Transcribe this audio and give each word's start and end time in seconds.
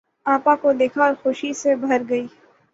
آپا 0.25 0.55
کو 0.55 0.73
دیکھا 0.73 1.03
اور 1.05 1.13
خوشی 1.23 1.53
سے 1.53 1.75
بھر 1.77 2.01
گئی۔ 2.09 2.27